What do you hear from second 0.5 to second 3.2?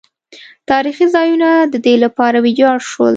تاریخي ځایونه د دې لپاره ویجاړ شول.